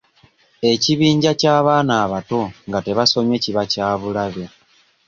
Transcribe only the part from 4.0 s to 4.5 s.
bulabe.